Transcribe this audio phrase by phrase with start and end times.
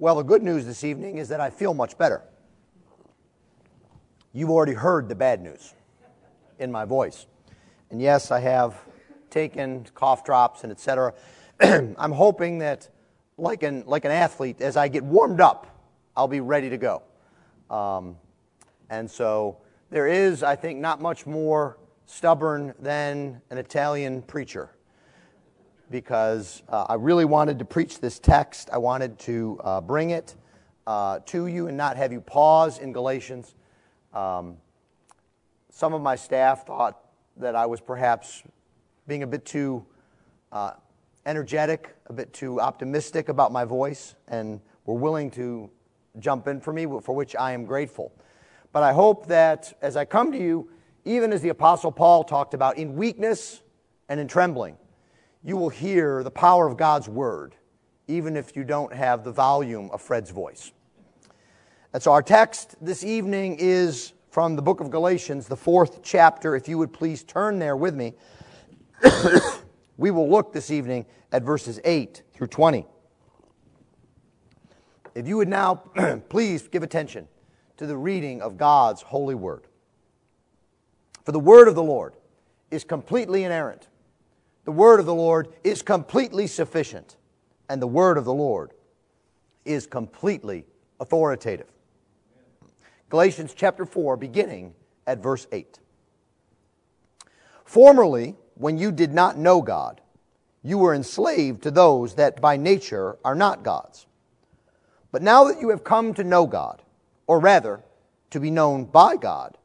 [0.00, 2.22] Well, the good news this evening is that I feel much better.
[4.32, 5.74] You've already heard the bad news
[6.60, 7.26] in my voice.
[7.90, 8.80] And yes, I have
[9.28, 11.14] taken cough drops and etc.
[11.60, 12.88] I'm hoping that,
[13.38, 15.66] like an, like an athlete, as I get warmed up,
[16.16, 17.02] I'll be ready to go.
[17.68, 18.18] Um,
[18.90, 19.58] and so
[19.90, 21.76] there is, I think, not much more
[22.06, 24.70] stubborn than an Italian preacher
[25.90, 28.68] because uh, I really wanted to preach this text.
[28.72, 30.34] I wanted to uh, bring it
[30.86, 33.54] uh, to you and not have you pause in Galatians.
[34.12, 34.56] Um,
[35.70, 36.98] some of my staff thought
[37.36, 38.42] that I was perhaps
[39.06, 39.84] being a bit too
[40.52, 40.72] uh,
[41.26, 45.70] energetic, a bit too optimistic about my voice, and were willing to
[46.18, 48.12] jump in for me, for which I am grateful.
[48.72, 50.70] But I hope that as I come to you,
[51.04, 53.62] even as the Apostle Paul talked about, in weakness
[54.08, 54.76] and in trembling,
[55.44, 57.54] you will hear the power of God's word,
[58.06, 60.72] even if you don't have the volume of Fred's voice.
[61.92, 66.54] And so our text this evening is from the book of Galatians, the fourth chapter.
[66.54, 68.14] If you would please turn there with me,
[69.96, 72.86] we will look this evening at verses 8 through 20.
[75.14, 75.74] If you would now
[76.28, 77.26] please give attention
[77.78, 79.64] to the reading of God's holy word.
[81.24, 82.14] For the word of the Lord
[82.70, 83.88] is completely inerrant.
[84.68, 87.16] The word of the Lord is completely sufficient.
[87.70, 88.74] And the word of the Lord
[89.64, 90.66] is completely
[91.00, 91.68] authoritative.
[93.08, 94.74] Galatians chapter 4, beginning
[95.06, 95.78] at verse 8.
[97.64, 100.02] Formerly, when you did not know God,
[100.62, 104.06] you were enslaved to those that by nature are not gods.
[105.10, 106.82] But now that you have come to know God,
[107.26, 107.80] or rather,
[108.32, 109.56] to be known by God,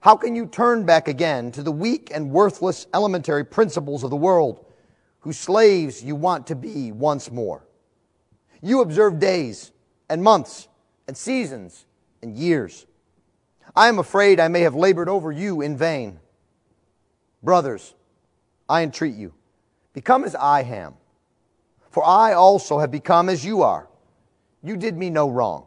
[0.00, 4.16] how can you turn back again to the weak and worthless elementary principles of the
[4.16, 4.64] world,
[5.20, 7.66] whose slaves you want to be once more?
[8.62, 9.72] You observe days
[10.08, 10.68] and months
[11.06, 11.84] and seasons
[12.22, 12.86] and years.
[13.76, 16.18] I am afraid I may have labored over you in vain.
[17.42, 17.94] Brothers,
[18.68, 19.34] I entreat you,
[19.92, 20.94] become as I am,
[21.90, 23.88] for I also have become as you are.
[24.62, 25.66] You did me no wrong.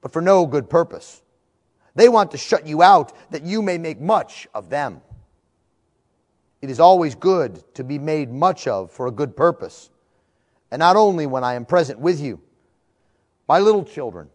[0.00, 1.22] but for no good purpose.
[1.94, 5.02] They want to shut you out that you may make much of them.
[6.62, 9.90] It is always good to be made much of for a good purpose,
[10.70, 12.40] and not only when I am present with you.
[13.48, 14.28] My little children,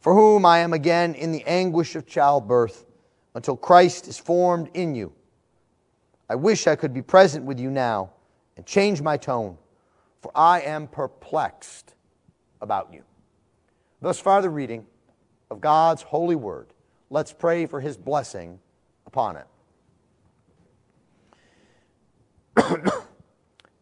[0.00, 2.84] for whom I am again in the anguish of childbirth
[3.34, 5.12] until Christ is formed in you.
[6.28, 8.10] I wish I could be present with you now
[8.56, 9.56] and change my tone,
[10.20, 11.94] for I am perplexed
[12.60, 13.02] about you.
[14.00, 14.86] Thus far, the reading
[15.50, 16.68] of God's holy word.
[17.10, 18.60] Let's pray for his blessing
[19.06, 19.46] upon it.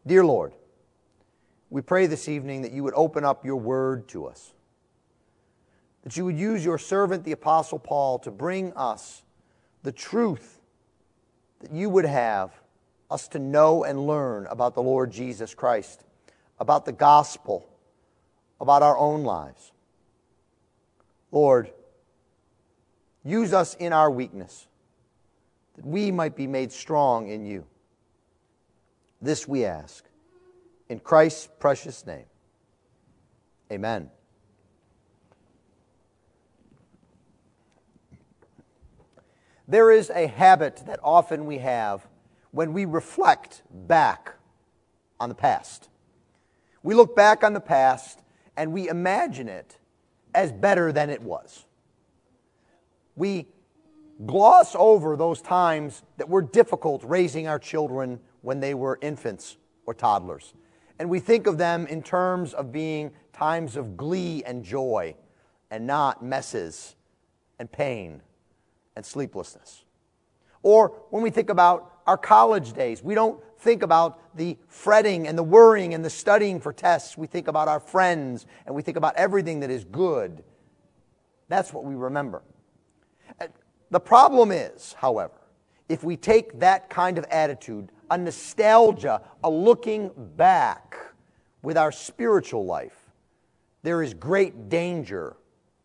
[0.07, 0.55] Dear Lord,
[1.71, 4.55] we pray this evening that you would open up your word to us,
[6.03, 9.23] that you would use your servant, the Apostle Paul, to bring us
[9.83, 10.61] the truth
[11.61, 12.53] that you would have
[13.11, 16.05] us to know and learn about the Lord Jesus Christ,
[16.59, 17.69] about the gospel,
[18.61, 19.73] about our own lives.
[21.31, 21.71] Lord,
[23.25, 24.67] use us in our weakness,
[25.77, 27.67] that we might be made strong in you.
[29.21, 30.05] This we ask.
[30.89, 32.25] In Christ's precious name.
[33.71, 34.11] Amen.
[39.67, 42.07] There is a habit that often we have
[42.53, 44.37] when we reflect back
[45.21, 45.91] on the past.
[46.83, 48.23] We look back on the past
[48.57, 49.77] and we imagine it
[50.39, 51.67] as better than it was.
[53.17, 53.49] We
[54.25, 59.95] gloss over those times that were difficult raising our children when they were infants or
[59.95, 60.55] toddlers.
[61.01, 65.17] And we think of them in terms of being times of glee and joy
[65.73, 66.95] and not messes
[67.59, 68.23] and pain
[68.95, 69.85] and sleeplessness.
[70.63, 75.37] Or when we think about our college days, we don't think about the fretting and
[75.37, 77.19] the worrying and the studying for tests.
[77.19, 80.43] We think about our friends and we think about everything that is good.
[81.49, 82.43] That's what we remember.
[83.39, 83.49] Uh,
[83.91, 85.35] the problem is, however,
[85.91, 90.97] if we take that kind of attitude, a nostalgia, a looking back
[91.61, 93.11] with our spiritual life,
[93.83, 95.37] there is great danger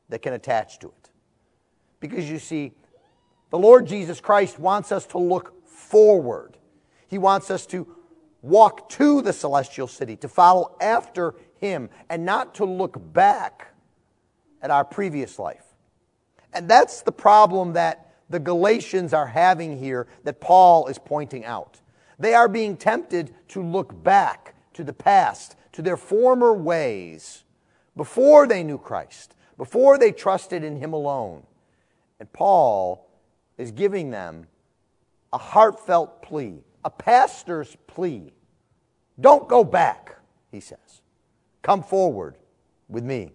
[0.08, 1.10] that can attach to it.
[2.00, 2.72] Because you see,
[3.50, 6.58] the Lord Jesus Christ wants us to look forward.
[7.08, 7.88] He wants us to
[8.42, 13.74] walk to the celestial city, to follow after Him, and not to look back
[14.62, 15.66] at our previous life.
[16.54, 21.82] And that's the problem that the Galatians are having here that Paul is pointing out.
[22.20, 27.44] They are being tempted to look back to the past, to their former ways,
[27.96, 31.44] before they knew Christ, before they trusted in Him alone.
[32.20, 33.08] And Paul
[33.58, 34.48] is giving them
[35.34, 38.32] a heartfelt plea, a pastor's plea.
[39.20, 40.16] Don't go back,
[40.52, 41.02] he says.
[41.64, 42.38] Come forward
[42.88, 43.32] with me.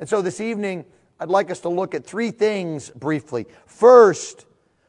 [0.00, 0.84] And so this evening,
[1.20, 3.46] I'd like us to look at three things briefly.
[3.66, 4.46] First,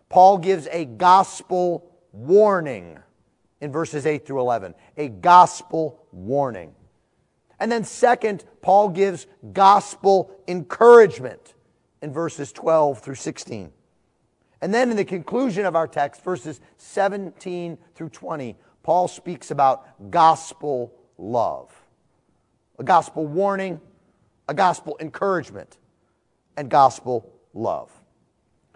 [0.09, 2.97] Paul gives a gospel warning
[3.61, 4.73] in verses 8 through 11.
[4.97, 6.73] A gospel warning.
[7.59, 11.53] And then, second, Paul gives gospel encouragement
[12.01, 13.71] in verses 12 through 16.
[14.61, 20.11] And then, in the conclusion of our text, verses 17 through 20, Paul speaks about
[20.11, 21.73] gospel love
[22.79, 23.79] a gospel warning,
[24.47, 25.77] a gospel encouragement,
[26.55, 27.91] and gospel love.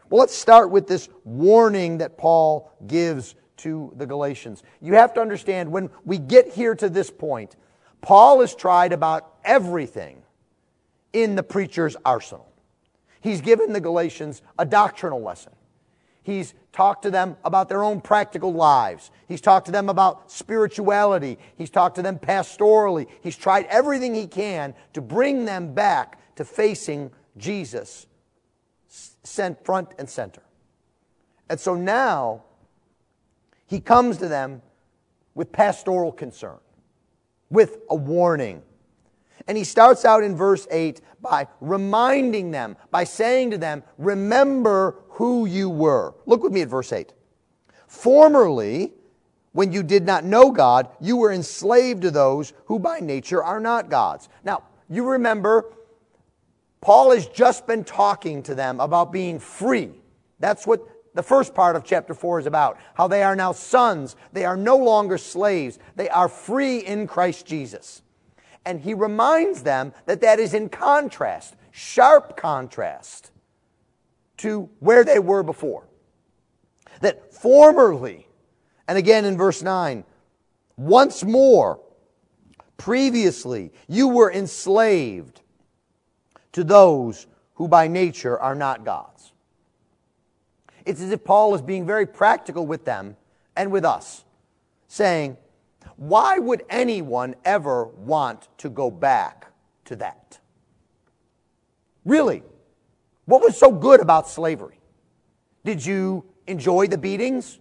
[0.09, 4.61] Well, let's start with this warning that Paul gives to the Galatians.
[4.81, 7.55] You have to understand when we get here to this point,
[8.01, 10.21] Paul has tried about everything
[11.13, 12.51] in the preacher's arsenal.
[13.21, 15.53] He's given the Galatians a doctrinal lesson.
[16.23, 19.11] He's talked to them about their own practical lives.
[19.27, 21.37] He's talked to them about spirituality.
[21.57, 23.07] He's talked to them pastorally.
[23.21, 28.07] He's tried everything he can to bring them back to facing Jesus
[29.23, 30.43] sent front and center.
[31.49, 32.43] And so now
[33.65, 34.61] he comes to them
[35.35, 36.59] with pastoral concern,
[37.49, 38.61] with a warning.
[39.47, 44.95] And he starts out in verse 8 by reminding them, by saying to them, Remember
[45.09, 46.15] who you were.
[46.25, 47.13] Look with me at verse 8.
[47.87, 48.93] Formerly,
[49.51, 53.59] when you did not know God, you were enslaved to those who by nature are
[53.59, 54.29] not gods.
[54.43, 55.71] Now, you remember
[56.81, 59.91] Paul has just been talking to them about being free.
[60.39, 60.81] That's what
[61.13, 62.77] the first part of chapter 4 is about.
[62.95, 64.15] How they are now sons.
[64.33, 65.79] They are no longer slaves.
[65.95, 68.01] They are free in Christ Jesus.
[68.65, 73.31] And he reminds them that that is in contrast, sharp contrast
[74.37, 75.87] to where they were before.
[77.01, 78.27] That formerly,
[78.87, 80.03] and again in verse 9,
[80.77, 81.79] once more,
[82.77, 85.41] previously, you were enslaved
[86.53, 89.33] to those who by nature are not gods.
[90.85, 93.15] It's as if Paul is being very practical with them
[93.55, 94.23] and with us,
[94.87, 95.37] saying,
[95.97, 99.47] Why would anyone ever want to go back
[99.85, 100.39] to that?
[102.05, 102.43] Really,
[103.25, 104.79] what was so good about slavery?
[105.63, 107.59] Did you enjoy the beatings?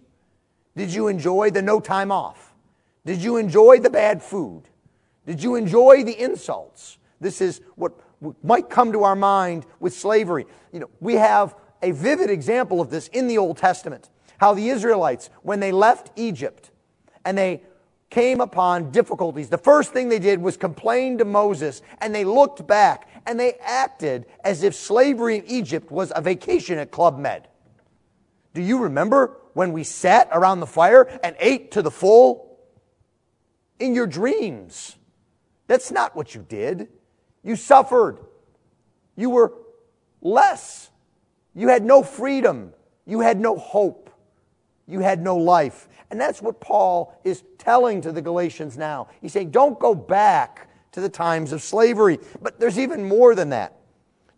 [0.75, 2.53] Did you enjoy the no time off?
[3.05, 4.63] Did you enjoy the bad food?
[5.25, 6.97] Did you enjoy the insults?
[7.19, 7.93] This is what
[8.43, 10.45] might come to our mind with slavery.
[10.71, 14.09] You know, we have a vivid example of this in the Old Testament.
[14.37, 16.71] How the Israelites, when they left Egypt
[17.23, 17.61] and they
[18.13, 22.65] came upon difficulties, the first thing they did was complain to Moses and they looked
[22.67, 27.47] back and they acted as if slavery in Egypt was a vacation at Club Med.
[28.53, 32.59] Do you remember when we sat around the fire and ate to the full?
[33.79, 34.95] In your dreams.
[35.65, 36.89] That's not what you did.
[37.43, 38.19] You suffered.
[39.15, 39.53] You were
[40.21, 40.91] less.
[41.55, 42.73] You had no freedom.
[43.07, 44.02] You had no hope.
[44.87, 45.87] You had no life.
[46.11, 49.07] And that's what Paul is telling to the Galatians now.
[49.21, 52.19] He's saying, don't go back to the times of slavery.
[52.41, 53.79] But there's even more than that.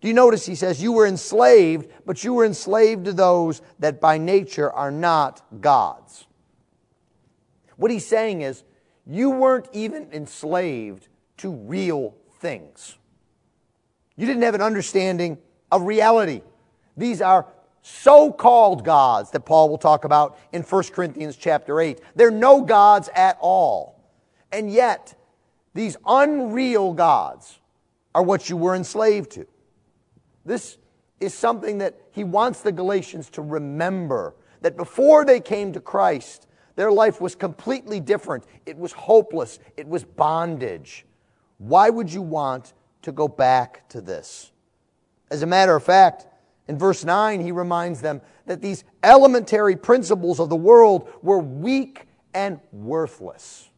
[0.02, 4.00] Do you notice he says, You were enslaved, but you were enslaved to those that
[4.00, 6.28] by nature are not gods.
[7.78, 8.64] What he's saying is,
[9.08, 12.98] you weren't even enslaved to real things.
[14.16, 15.38] You didn't have an understanding
[15.72, 16.42] of reality.
[16.96, 17.48] These are
[17.88, 22.02] so called gods that Paul will talk about in 1 Corinthians chapter 8.
[22.16, 24.04] They're no gods at all.
[24.52, 25.14] And yet,
[25.76, 27.60] these unreal gods
[28.16, 29.46] are what you were enslaved to.
[30.46, 30.80] This
[31.20, 36.48] is something that he wants the Galatians to remember that before they came to Christ,
[36.76, 38.46] their life was completely different.
[38.66, 41.06] It was hopeless, it was bondage.
[41.60, 42.74] Why would you want
[43.04, 44.52] to go back to this?
[45.30, 46.26] As a matter of fact,
[46.68, 52.08] in verse 9, he reminds them that these elementary principles of the world were weak
[52.34, 53.70] and worthless.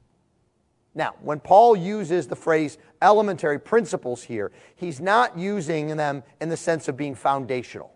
[0.95, 6.57] Now, when Paul uses the phrase elementary principles here, he's not using them in the
[6.57, 7.93] sense of being foundational.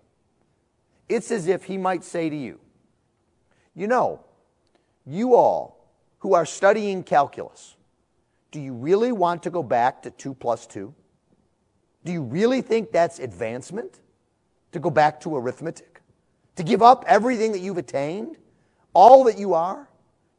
[1.10, 2.60] It's as if he might say to you,
[3.76, 4.24] You know,
[5.06, 7.76] you all who are studying calculus,
[8.52, 10.94] do you really want to go back to 2 plus 2?
[12.04, 14.00] Do you really think that's advancement?
[14.74, 16.01] To go back to arithmetic?
[16.56, 18.38] To give up everything that you've attained?
[18.94, 19.88] All that you are?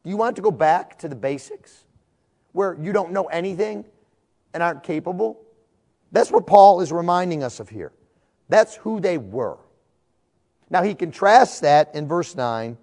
[0.03, 1.85] Do you want to go back to the basics
[2.51, 3.85] where you don't know anything
[4.53, 5.39] and aren't capable?
[6.11, 7.91] That's what Paul is reminding us of here.
[8.49, 9.57] That's who they were.
[10.69, 12.77] Now, he contrasts that in verse 9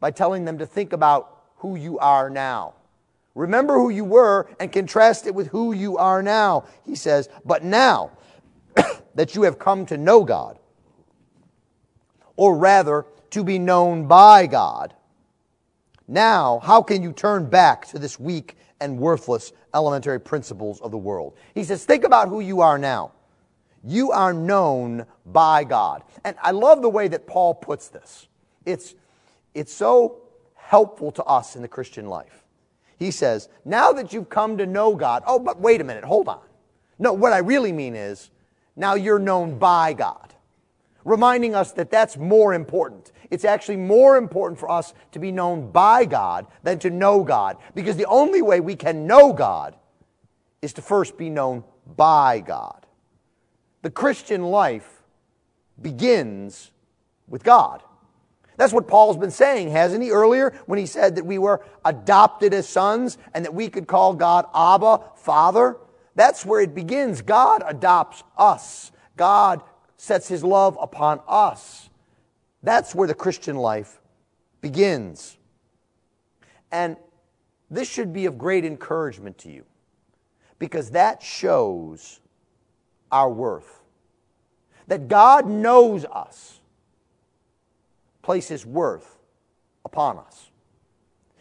[0.00, 2.74] by telling them to think about who you are now.
[3.34, 6.64] Remember who you were and contrast it with who you are now.
[6.84, 8.12] He says, But now
[9.14, 10.58] that you have come to know God,
[12.36, 14.94] or rather, to be known by God,
[16.08, 20.98] now how can you turn back to this weak and worthless elementary principles of the
[20.98, 21.36] world?
[21.54, 23.12] He says, Think about who you are now.
[23.84, 26.02] You are known by God.
[26.24, 28.28] And I love the way that Paul puts this.
[28.66, 28.94] It's,
[29.54, 30.22] it's so
[30.54, 32.44] helpful to us in the Christian life.
[32.98, 36.28] He says, now that you've come to know God, oh, but wait a minute, hold
[36.28, 36.42] on.
[36.98, 38.30] No, what I really mean is,
[38.76, 40.34] now you're known by God.
[41.04, 43.12] Reminding us that that's more important.
[43.30, 47.56] It's actually more important for us to be known by God than to know God.
[47.74, 49.76] Because the only way we can know God
[50.60, 51.64] is to first be known
[51.96, 52.86] by God.
[53.82, 55.02] The Christian life
[55.80, 56.70] begins
[57.28, 57.82] with God.
[58.56, 62.52] That's what Paul's been saying, hasn't he, earlier when he said that we were adopted
[62.52, 65.78] as sons and that we could call God Abba, Father?
[66.14, 67.22] That's where it begins.
[67.22, 68.92] God adopts us.
[69.16, 69.62] God
[69.96, 71.90] sets his love upon us.
[72.62, 74.00] That's where the Christian life
[74.60, 75.36] begins.
[76.72, 76.96] And
[77.70, 79.64] this should be of great encouragement to you
[80.58, 82.20] because that shows
[83.10, 83.82] our worth.
[84.86, 86.60] That God knows us
[88.22, 89.18] places worth
[89.84, 90.49] upon us.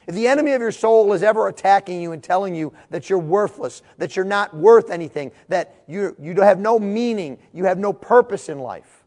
[0.10, 3.20] If the enemy of your soul is ever attacking you and telling you that you're
[3.20, 7.94] worthless, that you're not worth anything, that you, you have no meaning, you have no
[7.94, 9.04] purpose in life,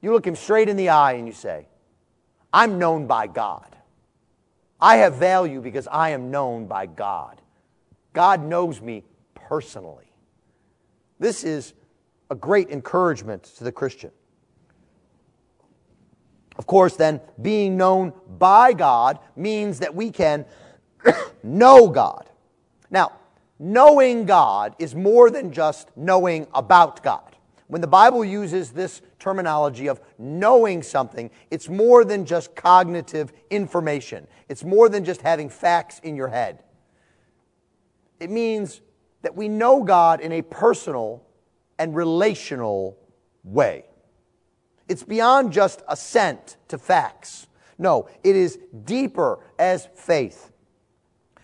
[0.00, 1.66] you look him straight in the eye and you say,
[2.52, 3.74] I'm known by God.
[4.80, 7.42] I have value because I am known by God.
[8.12, 9.02] God knows me
[9.34, 10.12] personally.
[11.18, 11.74] This is
[12.30, 14.12] a great encouragement to the Christian.
[16.58, 20.44] Of course, then, being known by God means that we can
[21.42, 22.28] know God.
[22.90, 23.12] Now,
[23.58, 27.36] knowing God is more than just knowing about God.
[27.68, 34.26] When the Bible uses this terminology of knowing something, it's more than just cognitive information.
[34.48, 36.62] It's more than just having facts in your head.
[38.20, 38.80] It means
[39.22, 41.22] that we know God in a personal
[41.78, 42.96] and relational
[43.44, 43.84] way.
[44.88, 47.46] It's beyond just assent to facts.
[47.78, 50.50] No, it is deeper as faith.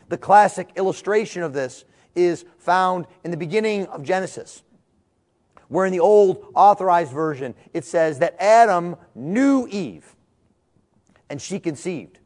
[0.09, 1.85] The classic illustration of this
[2.15, 4.63] is found in the beginning of Genesis,
[5.69, 10.15] where in the old authorized version it says that Adam knew Eve,
[11.29, 12.19] and she conceived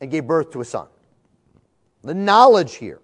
[0.00, 0.86] and gave birth to a son.
[2.02, 3.00] The knowledge here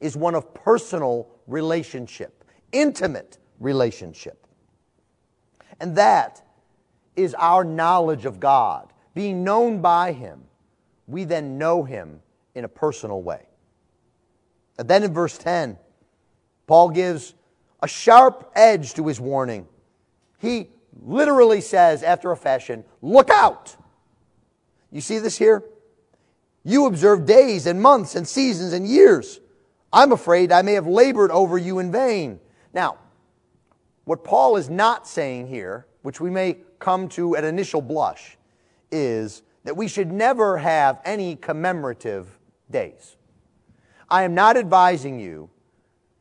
[0.00, 4.46] is one of personal relationship, intimate relationship.
[5.80, 6.42] And that
[7.16, 8.92] is our knowledge of God.
[9.14, 10.42] Being known by Him,
[11.06, 12.20] we then know Him
[12.54, 13.46] in a personal way.
[14.78, 15.78] And then in verse 10,
[16.66, 17.34] Paul gives
[17.82, 19.66] a sharp edge to his warning.
[20.38, 20.68] He
[21.02, 23.76] literally says, after a fashion, Look out!
[24.90, 25.64] You see this here?
[26.64, 29.40] You observe days and months and seasons and years.
[29.92, 32.40] I'm afraid I may have labored over you in vain.
[32.74, 32.98] Now,
[34.08, 38.38] what Paul is not saying here, which we may come to at initial blush,
[38.90, 42.38] is that we should never have any commemorative
[42.70, 43.18] days.
[44.08, 45.50] I am not advising you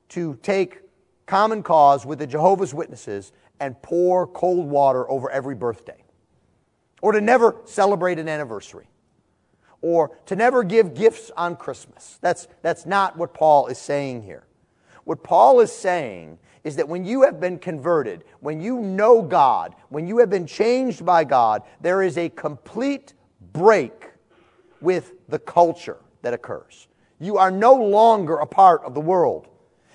[0.09, 0.81] to take
[1.27, 6.03] common cause with the Jehovah's Witnesses and pour cold water over every birthday,
[7.01, 8.89] or to never celebrate an anniversary,
[9.81, 12.17] or to never give gifts on Christmas.
[12.19, 14.45] That's, that's not what Paul is saying here.
[15.05, 19.73] What Paul is saying is that when you have been converted, when you know God,
[19.87, 23.13] when you have been changed by God, there is a complete
[23.53, 24.09] break
[24.81, 26.89] with the culture that occurs.
[27.21, 29.47] You are no longer a part of the world.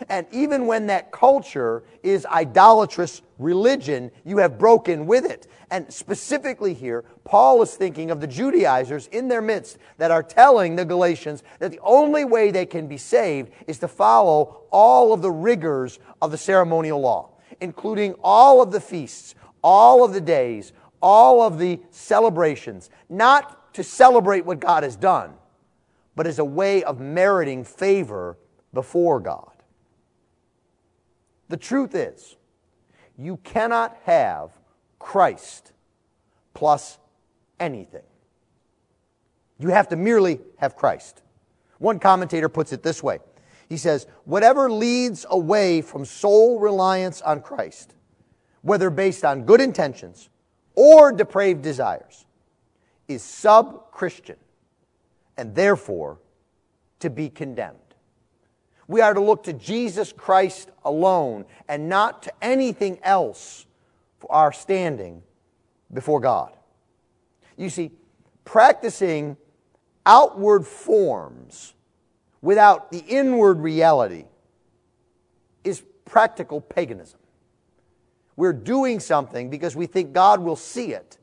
[0.08, 5.48] And even when that culture is idolatrous religion, you have broken with it.
[5.72, 10.76] And specifically here, Paul is thinking of the Judaizers in their midst that are telling
[10.76, 15.22] the Galatians that the only way they can be saved is to follow all of
[15.22, 17.30] the rigors of the ceremonial law,
[17.62, 23.82] including all of the feasts, all of the days, all of the celebrations, not to
[23.82, 25.32] celebrate what God has done,
[26.14, 28.36] but as a way of meriting favor
[28.74, 29.52] before God.
[31.48, 32.36] The truth is,
[33.16, 34.50] you cannot have
[35.02, 35.73] Christ
[36.54, 36.99] plus
[37.59, 38.04] anything.
[39.59, 41.23] You have to merely have Christ.
[41.78, 43.18] One commentator puts it this way
[43.68, 47.94] He says, Whatever leads away from sole reliance on Christ,
[48.62, 50.30] whether based on good intentions
[50.75, 52.25] or depraved desires,
[53.09, 54.37] is sub Christian
[55.37, 56.18] and therefore
[57.00, 57.76] to be condemned.
[58.87, 63.66] We are to look to Jesus Christ alone and not to anything else
[64.30, 65.22] our standing
[65.92, 66.56] before God.
[67.56, 67.90] You see,
[68.44, 69.36] practicing
[70.04, 71.74] outward forms
[72.40, 74.24] without the inward reality
[75.64, 77.20] is practical paganism.
[78.36, 81.18] We're doing something because we think God will see it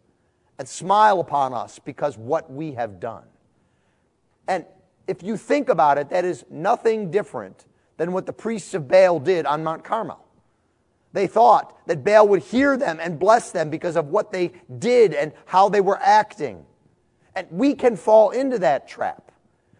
[0.57, 3.23] and smile upon us because what we have done.
[4.47, 4.65] And
[5.07, 7.65] if you think about it, that is nothing different
[7.97, 10.23] than what the priests of Baal did on Mount Carmel.
[11.11, 15.13] They thought that Baal would hear them and bless them because of what they did
[15.13, 16.65] and how they were acting.
[17.35, 19.31] And we can fall into that trap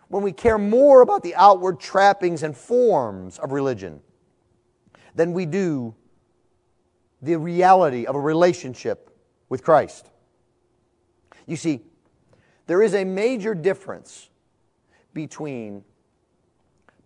[0.07, 4.01] when we care more about the outward trappings and forms of religion
[5.13, 5.93] than we do
[7.21, 9.15] the reality of a relationship
[9.49, 10.09] with Christ.
[11.45, 11.81] You see,
[12.65, 14.29] there is a major difference
[15.13, 15.83] between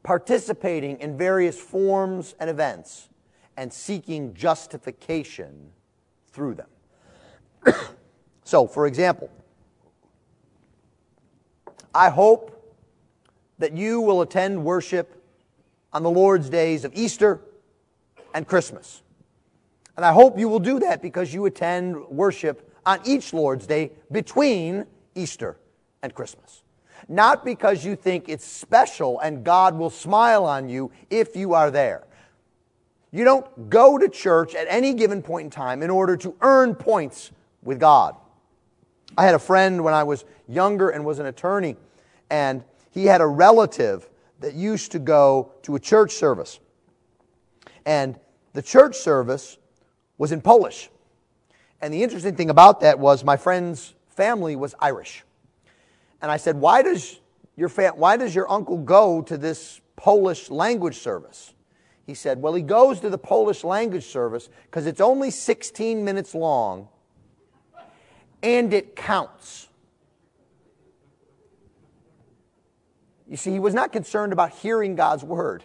[0.03, 3.10] participating in various forms and events
[3.58, 5.72] and seeking justification
[6.28, 6.68] through them.
[8.44, 9.30] so, for example,
[11.94, 12.50] I hope
[13.60, 15.22] that you will attend worship
[15.92, 17.40] on the Lord's days of Easter
[18.34, 19.04] and Christmas.
[19.96, 23.92] And I hope you will do that because you attend worship on each Lord's Day
[24.12, 25.58] between Easter
[26.02, 26.63] and Christmas.
[27.08, 31.70] Not because you think it's special and God will smile on you if you are
[31.70, 32.06] there.
[33.13, 36.73] You don't go to church at any given point in time in order to earn
[36.73, 38.15] points with God.
[39.15, 41.78] I had a friend when I was younger and was an attorney,
[42.32, 46.60] and he had a relative that used to go to a church service.
[47.86, 48.19] And
[48.54, 49.60] the church service
[50.17, 50.89] was in Polish.
[51.82, 55.23] And the interesting thing about that was my friend's family was Irish.
[56.19, 57.19] And I said, Why does
[57.56, 61.54] your, why does your uncle go to this Polish language service?
[62.06, 66.36] He said, Well, he goes to the Polish language service because it's only 16 minutes
[66.36, 66.89] long
[68.42, 69.70] and it counts.
[73.30, 75.63] You see, he was not concerned about hearing God's word,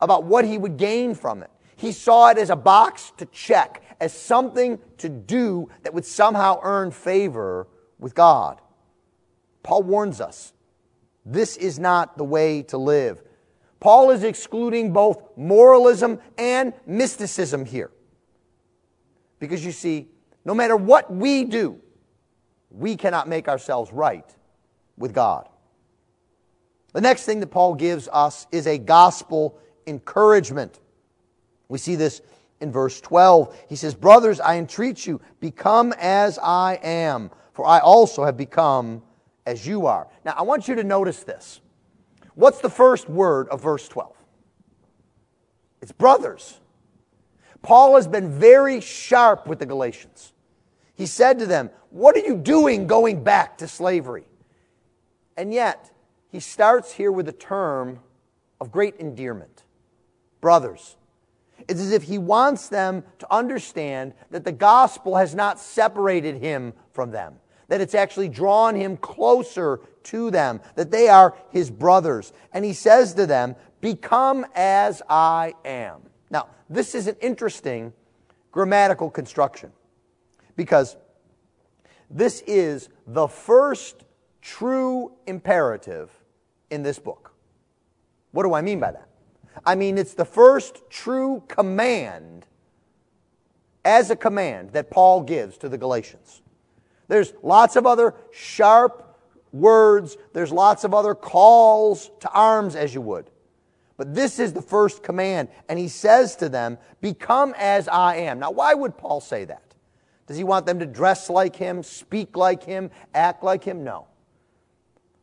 [0.00, 1.50] about what he would gain from it.
[1.74, 6.60] He saw it as a box to check, as something to do that would somehow
[6.62, 7.66] earn favor
[7.98, 8.60] with God.
[9.62, 10.52] Paul warns us
[11.24, 13.22] this is not the way to live.
[13.80, 17.90] Paul is excluding both moralism and mysticism here.
[19.38, 20.08] Because you see,
[20.44, 21.80] no matter what we do,
[22.70, 24.34] we cannot make ourselves right
[24.96, 25.48] with God.
[26.92, 30.80] The next thing that Paul gives us is a gospel encouragement.
[31.68, 32.22] We see this
[32.60, 33.54] in verse 12.
[33.68, 39.02] He says, Brothers, I entreat you, become as I am, for I also have become
[39.44, 40.08] as you are.
[40.24, 41.60] Now, I want you to notice this.
[42.36, 44.14] What's the first word of verse 12?
[45.80, 46.60] It's brothers.
[47.62, 50.34] Paul has been very sharp with the Galatians.
[50.94, 54.26] He said to them, What are you doing going back to slavery?
[55.36, 55.90] And yet,
[56.28, 58.00] he starts here with a term
[58.60, 59.64] of great endearment
[60.42, 60.96] brothers.
[61.68, 66.74] It's as if he wants them to understand that the gospel has not separated him
[66.92, 67.36] from them
[67.68, 72.32] that it's actually drawn him closer to them, that they are his brothers.
[72.52, 76.00] And he says to them, Become as I am.
[76.30, 77.92] Now, this is an interesting
[78.50, 79.70] grammatical construction
[80.56, 80.96] because
[82.10, 84.04] this is the first
[84.40, 86.10] true imperative
[86.70, 87.32] in this book.
[88.32, 89.08] What do I mean by that?
[89.64, 92.46] I mean, it's the first true command
[93.84, 96.42] as a command that Paul gives to the Galatians.
[97.08, 99.05] There's lots of other sharp
[99.60, 103.30] words, there's lots of other calls to arms, as you would.
[103.96, 105.48] But this is the first command.
[105.68, 108.38] And he says to them, Become as I am.
[108.38, 109.62] Now, why would Paul say that?
[110.26, 113.84] Does he want them to dress like him, speak like him, act like him?
[113.84, 114.06] No.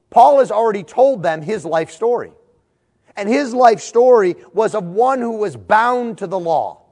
[0.09, 2.31] Paul has already told them his life story.
[3.15, 6.82] And his life story was of one who was bound to the law.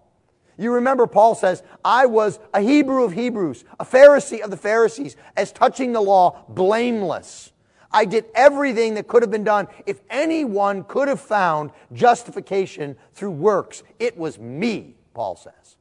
[0.61, 5.15] You remember Paul says, I was a Hebrew of Hebrews, a Pharisee of the Pharisees,
[5.35, 7.51] as touching the law, blameless.
[7.91, 9.67] I did everything that could have been done.
[9.87, 15.77] If anyone could have found justification through works, it was me, Paul says.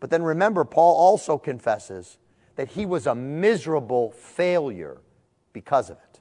[0.00, 2.18] But then remember, Paul also confesses
[2.56, 4.98] that he was a miserable failure
[5.52, 6.20] because of it.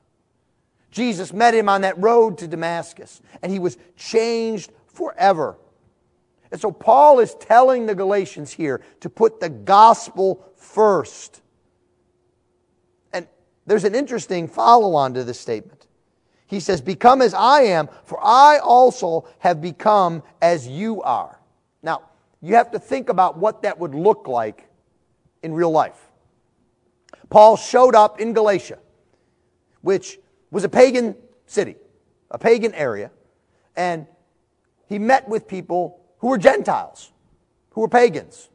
[0.92, 5.58] Jesus met him on that road to Damascus, and he was changed forever.
[6.56, 11.42] And so Paul is telling the Galatians here to put the gospel first.
[13.12, 13.28] And
[13.66, 15.86] there's an interesting follow on to this statement.
[16.48, 21.42] He says, Become as I am, for I also have become as you are.
[21.84, 22.04] Now,
[22.40, 24.70] you have to think about what that would look like
[25.44, 26.08] in real life.
[27.30, 28.80] Paul showed up in Galatia,
[29.82, 30.20] which
[30.52, 31.76] was a pagan city,
[32.32, 33.12] a pagan area,
[33.76, 34.08] and
[34.88, 37.12] he met with people who were Gentiles,
[37.70, 38.50] who were pagans.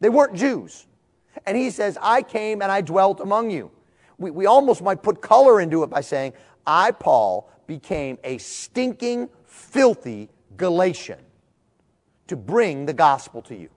[0.00, 0.84] They weren't Jews.
[1.46, 3.70] And he says, I came and I dwelt among you.
[4.18, 6.32] We, we almost might put color into it by saying,
[6.66, 11.20] I, Paul, became a stinking, filthy Galatian
[12.26, 13.68] to bring the gospel to you.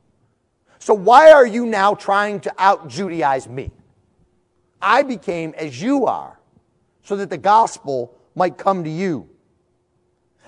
[0.79, 3.69] So why are you now trying to out Judaize me?
[4.81, 6.39] I became as you are
[7.03, 9.29] so that the gospel might come to you.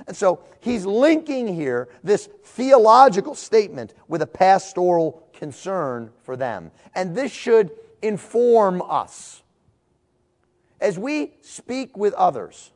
[0.08, 6.72] And so he's linking here this theological statement with a pastoral concern for them.
[6.96, 9.44] And this should inform us.
[10.82, 12.72] As we speak with others,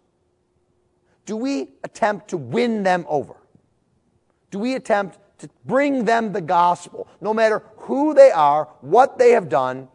[1.25, 3.35] do we attempt to win them over?
[4.53, 9.31] do we attempt to bring them the gospel, no matter who they are, what they
[9.31, 9.87] have done,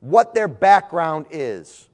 [0.00, 1.87] what their background is?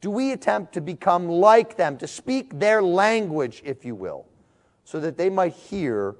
[0.00, 4.26] Do we attempt to become like them, to speak their language, if you will,
[4.84, 6.16] so that they might hear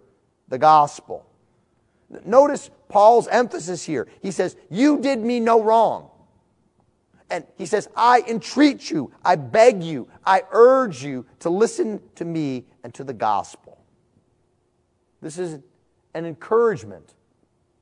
[0.49, 1.27] the gospel?
[2.25, 4.09] Notice Paul's emphasis here.
[4.21, 6.11] He says, You did me no wrong.
[7.31, 12.25] And he says, I entreat you, I beg you, I urge you to listen to
[12.25, 13.79] me and to the gospel.
[15.21, 15.59] This is
[16.15, 17.15] an encouragement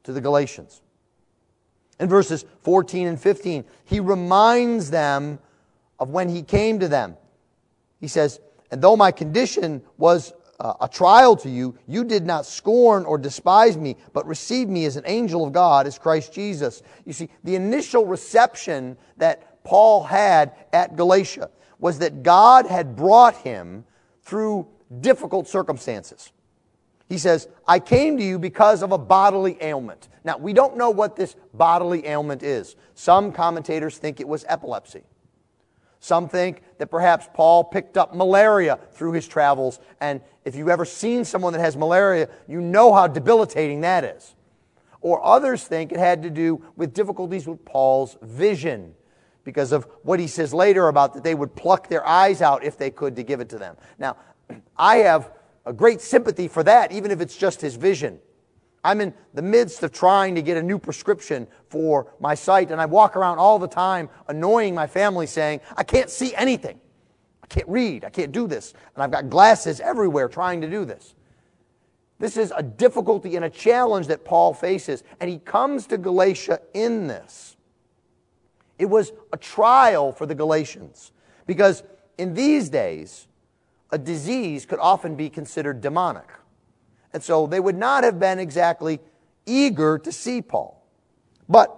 [0.03, 0.83] to the Galatians.
[2.01, 5.39] In verses 14 and 15, he reminds them
[5.99, 7.17] of when he came to them.
[8.01, 12.47] He says, And though my condition was uh, a trial to you, you did not
[12.47, 16.83] scorn or despise me, but received me as an angel of God, as Christ Jesus.
[17.05, 23.37] You see, the initial reception that Paul had at Galatia was that God had brought
[23.37, 23.85] him
[24.23, 24.67] through
[25.01, 26.33] difficult circumstances.
[27.09, 30.09] He says, I came to you because of a bodily ailment.
[30.25, 32.75] Now, we don't know what this bodily ailment is.
[32.95, 35.05] Some commentators think it was epilepsy.
[36.01, 39.81] Some think that perhaps Paul picked up malaria through his travels.
[40.01, 44.35] And if you've ever seen someone that has malaria, you know how debilitating that is.
[45.01, 48.95] Or others think it had to do with difficulties with Paul's vision
[49.45, 52.77] because of what he says later about that they would pluck their eyes out if
[52.77, 53.77] they could to give it to them.
[53.99, 54.17] Now,
[54.77, 55.31] I have
[55.65, 58.19] a great sympathy for that, even if it's just his vision.
[58.87, 62.81] I'm in the midst of trying to get a new prescription for my sight, and
[62.81, 66.79] I walk around all the time annoying my family saying, I can't see anything.
[67.43, 68.05] I can't read.
[68.05, 68.75] I can't do this.
[68.95, 71.17] And I've got glasses everywhere trying to do this.
[72.21, 76.61] This is a difficulty and a challenge that Paul faces, and he comes to Galatia
[76.73, 77.57] in this.
[78.79, 81.11] It was a trial for the Galatians
[81.45, 81.83] because
[82.19, 83.27] in these days,
[83.91, 86.29] a disease could often be considered demonic.
[87.17, 89.01] And so they would not have been exactly
[89.47, 90.87] eager to see Paul.
[91.49, 91.75] But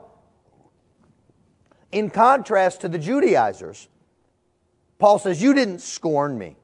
[1.92, 3.86] in contrast to the Judaizers,
[4.98, 6.56] Paul says, You didn't scorn me.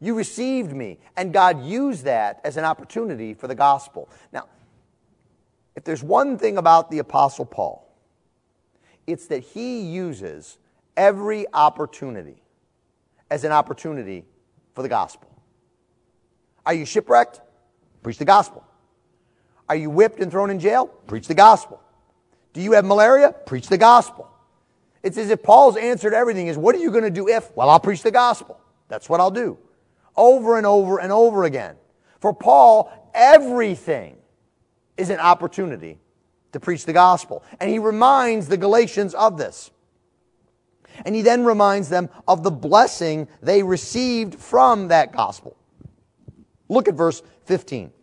[0.00, 0.98] You received me.
[1.16, 4.08] And God used that as an opportunity for the gospel.
[4.32, 4.48] Now,
[5.76, 7.88] if there's one thing about the Apostle Paul,
[9.06, 10.58] it's that he uses
[10.96, 12.42] every opportunity
[13.30, 14.24] as an opportunity
[14.74, 15.30] for the gospel.
[16.66, 17.42] Are you shipwrecked?
[18.06, 18.62] Preach the gospel.
[19.68, 20.86] Are you whipped and thrown in jail?
[21.08, 21.82] Preach the gospel.
[22.52, 23.32] Do you have malaria?
[23.32, 24.30] Preach the gospel.
[25.02, 27.50] It's as if Paul's answer to everything is, What are you going to do if?
[27.56, 28.60] Well, I'll preach the gospel.
[28.86, 29.58] That's what I'll do.
[30.16, 31.74] Over and over and over again.
[32.20, 34.18] For Paul, everything
[34.96, 35.98] is an opportunity
[36.52, 37.42] to preach the gospel.
[37.58, 39.72] And he reminds the Galatians of this.
[41.04, 45.56] And he then reminds them of the blessing they received from that gospel.
[46.68, 47.94] Look at verse 15.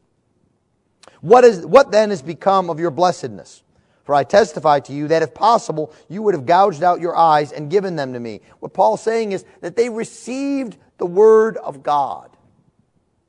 [1.23, 3.63] What, is, what then has become of your blessedness?
[4.03, 7.53] For I testify to you that if possible, you would have gouged out your eyes
[7.53, 8.41] and given them to me.
[8.59, 12.35] What Paul's saying is that they received the word of God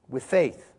[0.09, 0.73] with faith.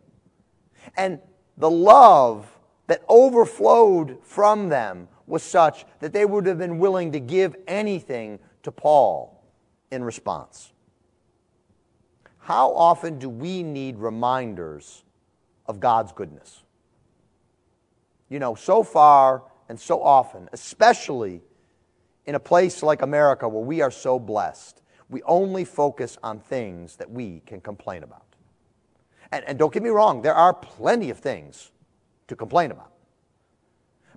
[0.94, 1.18] And
[1.56, 2.46] the love
[2.86, 8.38] that overflowed from them was such that they would have been willing to give anything
[8.62, 9.42] to Paul
[9.90, 10.70] in response.
[12.40, 15.02] How often do we need reminders
[15.64, 16.62] of God's goodness?
[18.28, 21.42] You know, so far and so often, especially
[22.24, 26.96] in a place like America where we are so blessed, we only focus on things
[26.96, 28.24] that we can complain about.
[29.30, 31.70] And, and don't get me wrong, there are plenty of things
[32.28, 32.92] to complain about.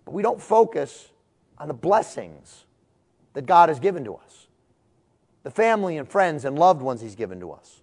[0.05, 1.09] But we don't focus
[1.57, 2.65] on the blessings
[3.33, 4.47] that God has given to us,
[5.43, 7.81] the family and friends and loved ones He's given to us,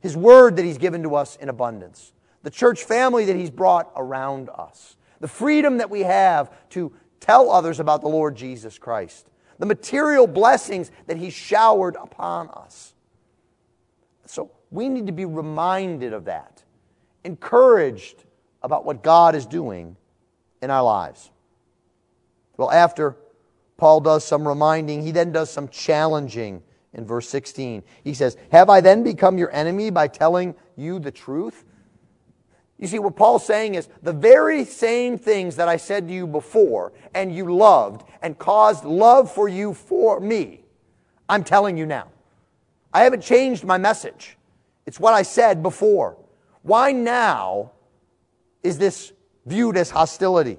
[0.00, 3.90] His word that He's given to us in abundance, the church family that He's brought
[3.96, 9.26] around us, the freedom that we have to tell others about the Lord Jesus Christ,
[9.58, 12.92] the material blessings that He showered upon us.
[14.26, 16.62] So we need to be reminded of that,
[17.24, 18.22] encouraged
[18.62, 19.96] about what God is doing
[20.60, 21.30] in our lives.
[22.58, 23.16] Well, after
[23.78, 27.82] Paul does some reminding, he then does some challenging in verse 16.
[28.02, 31.64] He says, Have I then become your enemy by telling you the truth?
[32.78, 36.26] You see, what Paul's saying is the very same things that I said to you
[36.26, 40.64] before and you loved and caused love for you for me,
[41.28, 42.08] I'm telling you now.
[42.92, 44.36] I haven't changed my message.
[44.86, 46.16] It's what I said before.
[46.62, 47.72] Why now
[48.62, 49.12] is this
[49.46, 50.58] viewed as hostility?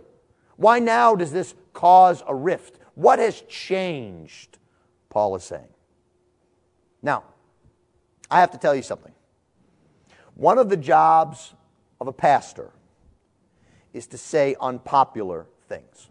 [0.57, 2.79] Why now does this cause a rift?
[2.95, 4.57] What has changed?
[5.09, 5.67] Paul is saying.
[7.01, 7.23] Now,
[8.31, 9.13] I have to tell you something.
[10.35, 11.53] One of the jobs
[11.99, 12.71] of a pastor
[13.93, 16.09] is to say unpopular things.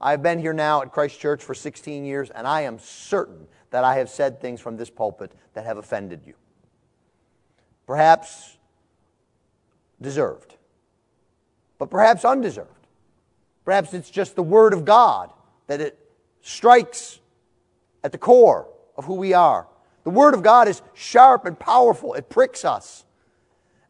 [0.00, 3.84] I've been here now at Christ Church for 16 years, and I am certain that
[3.84, 6.34] I have said things from this pulpit that have offended you.
[7.86, 8.56] Perhaps
[10.00, 10.54] deserved,
[11.78, 12.70] but perhaps undeserved.
[13.64, 15.32] Perhaps it's just the Word of God
[15.66, 15.98] that it
[16.42, 17.18] strikes
[18.02, 19.66] at the core of who we are.
[20.04, 23.04] The Word of God is sharp and powerful, it pricks us.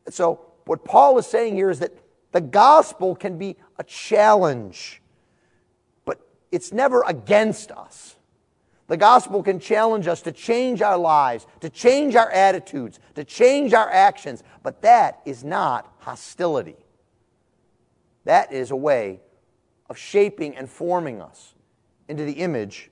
[0.07, 1.93] And so, what Paul is saying here is that
[2.33, 5.03] the gospel can be a challenge,
[6.05, 8.17] but it's never against us.
[8.87, 13.73] The gospel can challenge us to change our lives, to change our attitudes, to change
[13.73, 16.77] our actions, but that is not hostility.
[18.25, 19.21] That is a way
[19.89, 21.55] of shaping and forming us
[22.09, 22.91] into the image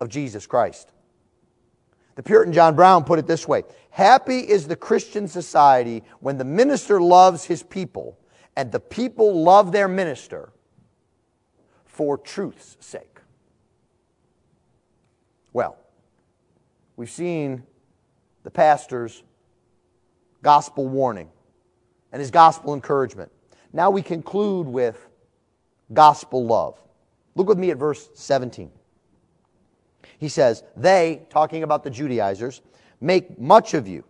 [0.00, 0.90] of Jesus Christ.
[2.14, 6.44] The Puritan John Brown put it this way Happy is the Christian society when the
[6.44, 8.18] minister loves his people
[8.56, 10.52] and the people love their minister
[11.84, 13.20] for truth's sake.
[15.52, 15.76] Well,
[16.96, 17.62] we've seen
[18.42, 19.22] the pastor's
[20.42, 21.30] gospel warning
[22.12, 23.30] and his gospel encouragement.
[23.72, 25.08] Now we conclude with
[25.92, 26.78] gospel love.
[27.34, 28.70] Look with me at verse 17.
[30.18, 32.62] He says, They, talking about the Judaizers,
[33.00, 34.04] make much of you,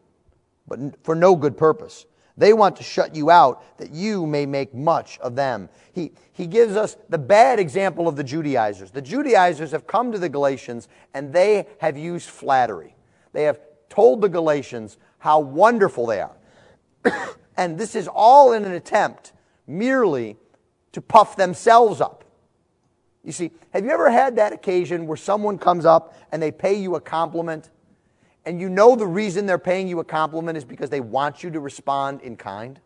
[0.67, 2.07] but for no good purpose.
[2.37, 5.69] They want to shut you out that you may make much of them.
[5.93, 8.91] He, he gives us the bad example of the Judaizers.
[8.91, 12.97] The Judaizers have come to the Galatians and they have used flattery.
[13.33, 16.37] They have told the Galatians how wonderful they are.
[17.57, 19.33] and this is all in an attempt
[19.67, 20.37] merely
[20.93, 22.24] to puff themselves up.
[23.25, 26.75] You see, have you ever had that occasion where someone comes up and they pay
[26.75, 27.71] you a compliment
[28.45, 31.51] and you know the reason they're paying you a compliment is because they want you
[31.51, 32.79] to respond in kind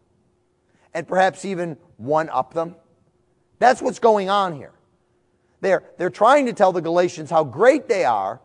[0.94, 2.76] and perhaps even one up them.
[3.58, 4.72] That's what's going on here.
[5.60, 8.40] They're, they're trying to tell the Galatians how great they are,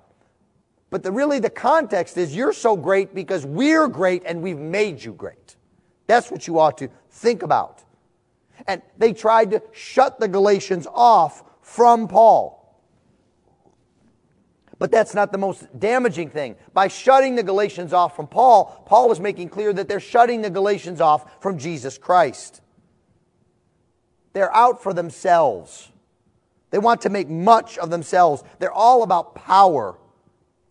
[0.90, 5.04] but the, really the context is you're so great because we're great and we've made
[5.04, 5.56] you great.
[6.08, 7.84] That's what you ought to think about.
[8.66, 12.60] And they tried to shut the Galatians off from Paul.
[14.78, 16.56] But that's not the most damaging thing.
[16.74, 20.50] By shutting the Galatians off from Paul, Paul is making clear that they're shutting the
[20.50, 22.62] Galatians off from Jesus Christ.
[24.34, 25.90] They're out for themselves.
[26.70, 28.44] They want to make much of themselves.
[28.60, 29.98] They're all about power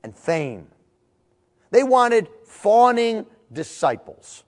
[0.03, 0.67] and fame.
[1.71, 4.45] They wanted fawning disciples.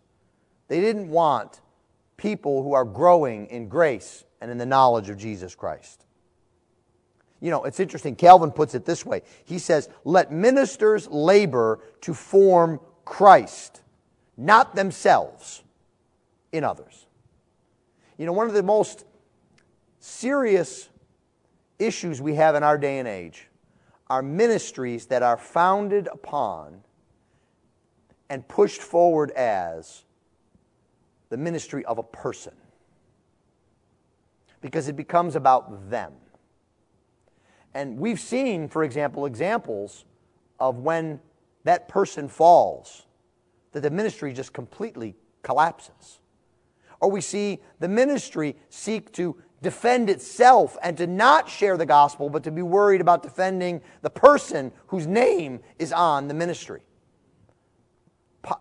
[0.69, 1.61] They didn't want
[2.17, 6.04] people who are growing in grace and in the knowledge of Jesus Christ.
[7.45, 8.17] You know, it's interesting.
[8.17, 13.83] Calvin puts it this way He says, Let ministers labor to form Christ,
[14.39, 15.63] not themselves.
[16.53, 17.07] in others.
[18.17, 19.05] You know, one of the most
[19.99, 20.89] serious
[21.79, 23.49] issues we have in our day and age
[24.09, 26.81] are ministries that are founded upon
[28.31, 30.05] and pushed forward as
[31.29, 32.55] the ministry of a person.
[34.63, 36.15] Because it becomes about them.
[37.75, 40.05] And we've seen, for example, examples
[40.61, 41.21] of when
[41.65, 43.07] that person falls,
[43.73, 46.21] that the ministry just completely collapses.
[47.01, 52.31] Or we see the ministry seek to defend itself and to not share the gospel,
[52.31, 56.83] but to be worried about defending the person whose name is on the ministry.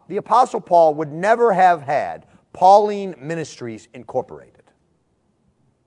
[0.08, 4.63] The Apostle Paul would never have had Pauline Ministries Incorporated.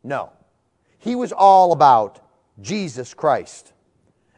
[0.04, 0.32] No.
[0.98, 2.20] He was all about
[2.60, 3.72] Jesus Christ.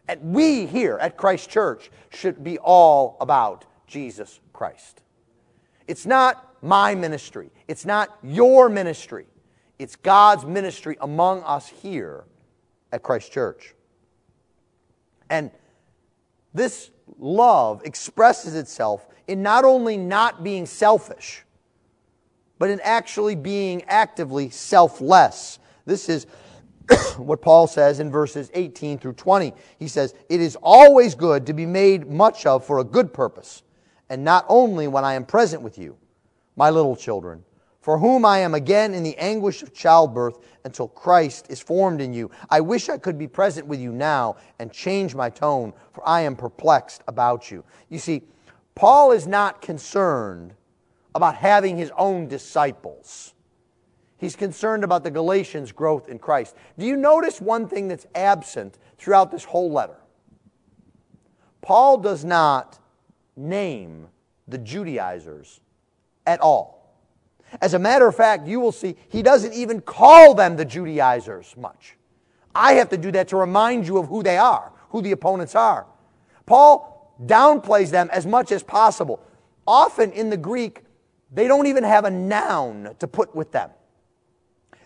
[0.08, 5.02] And we here at Christ Church should be all about Jesus Christ.
[5.86, 9.26] It's not my ministry, it's not your ministry.
[9.78, 12.24] It's God's ministry among us here
[12.90, 13.74] at Christ Church.
[15.30, 15.52] And
[16.52, 21.44] this love expresses itself in not only not being selfish,
[22.58, 25.60] but in actually being actively selfless.
[25.86, 26.26] This is
[27.16, 29.52] what Paul says in verses 18 through 20.
[29.78, 33.62] He says, It is always good to be made much of for a good purpose,
[34.08, 35.96] and not only when I am present with you,
[36.56, 37.44] my little children
[37.88, 42.12] for whom I am again in the anguish of childbirth until Christ is formed in
[42.12, 42.30] you.
[42.50, 46.20] I wish I could be present with you now and change my tone, for I
[46.20, 47.64] am perplexed about you.
[47.88, 48.24] You see,
[48.74, 50.52] Paul is not concerned
[51.14, 53.32] about having his own disciples.
[54.18, 56.56] He's concerned about the Galatians' growth in Christ.
[56.76, 59.96] Do you notice one thing that's absent throughout this whole letter?
[61.62, 62.78] Paul does not
[63.36, 64.08] name
[64.48, 65.60] the Judaizers
[66.26, 66.96] at all.
[67.60, 71.54] As a matter of fact, you will see he doesn't even call them the Judaizers
[71.56, 71.96] much.
[72.54, 75.54] I have to do that to remind you of who they are, who the opponents
[75.54, 75.86] are.
[76.44, 79.22] Paul downplays them as much as possible.
[79.66, 80.82] Often in the Greek,
[81.32, 83.70] they don't even have a noun to put with them.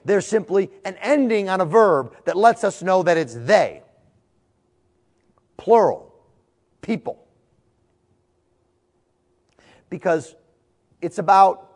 [0.05, 3.83] They're simply an ending on a verb that lets us know that it's they.
[5.57, 6.13] Plural,
[6.81, 7.25] people.
[9.89, 10.35] Because
[11.01, 11.69] it's about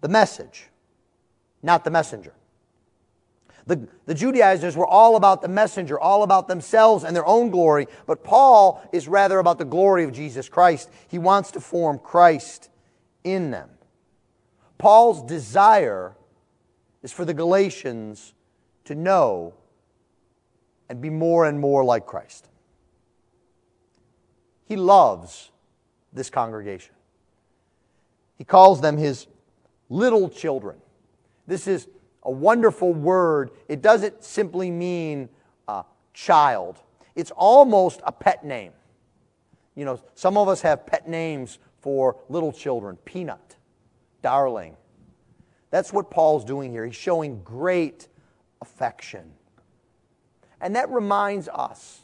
[0.00, 0.68] the message,
[1.62, 2.34] not the messenger.
[3.66, 7.86] The, the Judaizers were all about the messenger, all about themselves and their own glory,
[8.06, 10.90] but Paul is rather about the glory of Jesus Christ.
[11.08, 12.68] He wants to form Christ
[13.22, 13.70] in them.
[14.78, 16.16] Paul's desire
[17.02, 18.34] is for the Galatians
[18.84, 19.54] to know
[20.88, 22.48] and be more and more like Christ.
[24.66, 25.50] He loves
[26.12, 26.94] this congregation.
[28.36, 29.26] He calls them his
[29.88, 30.76] little children.
[31.46, 31.88] This is
[32.22, 33.50] a wonderful word.
[33.68, 35.28] It doesn't simply mean
[35.68, 35.82] uh,
[36.14, 36.78] child,
[37.14, 38.72] it's almost a pet name.
[39.74, 43.56] You know, some of us have pet names for little children Peanut,
[44.22, 44.76] Darling.
[45.72, 46.84] That's what Paul's doing here.
[46.84, 48.06] He's showing great
[48.60, 49.32] affection.
[50.60, 52.02] And that reminds us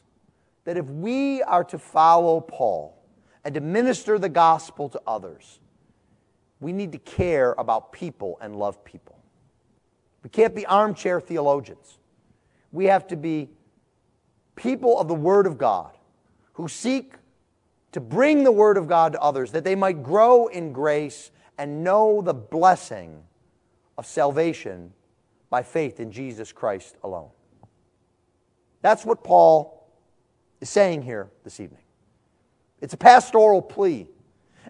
[0.65, 2.99] that if we are to follow Paul
[3.45, 5.61] and to minister the gospel to others,
[6.61, 9.19] we need to care about people and love people.
[10.23, 11.99] We can't be armchair theologians.
[12.73, 13.51] We have to be
[14.57, 15.95] people of the Word of God
[16.55, 17.17] who seek
[17.93, 21.85] to bring the Word of God to others that they might grow in grace and
[21.85, 23.25] know the blessing
[23.99, 24.93] of salvation
[25.51, 27.29] by faith in Jesus Christ alone.
[28.81, 29.91] That's what Paul
[30.61, 31.83] is saying here this evening.
[32.81, 34.07] It's a pastoral plea.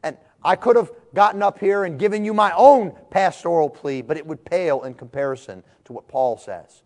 [0.02, 4.16] And I could have gotten up here and given you my own pastoral plea, but
[4.16, 6.82] it would pale in comparison to what Paul says.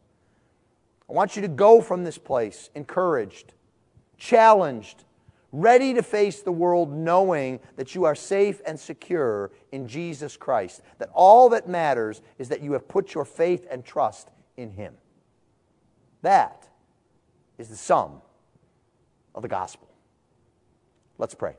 [1.08, 3.52] I want you to go from this place encouraged,
[4.16, 5.04] challenged,
[5.52, 10.80] ready to face the world knowing that you are safe and secure in Jesus Christ,
[10.98, 14.94] that all that matters is that you have put your faith and trust in Him.
[16.22, 16.68] That
[17.58, 18.22] is the sum
[19.34, 19.88] of the gospel.
[21.18, 21.56] Let's pray.